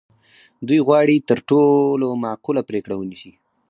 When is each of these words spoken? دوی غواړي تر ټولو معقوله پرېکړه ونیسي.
دوی 0.67 0.79
غواړي 0.87 1.15
تر 1.29 1.37
ټولو 1.49 2.07
معقوله 2.25 2.61
پرېکړه 2.69 2.95
ونیسي. 2.97 3.31